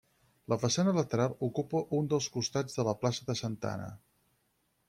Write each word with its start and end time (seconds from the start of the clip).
La 0.53 0.57
façana 0.63 0.93
lateral 0.95 1.35
ocupa 1.49 1.83
un 1.99 2.09
dels 2.13 2.31
costats 2.39 2.79
de 2.81 2.89
la 2.91 2.99
plaça 3.05 3.29
de 3.29 3.37
Santa 3.43 3.75
Anna. 3.75 3.91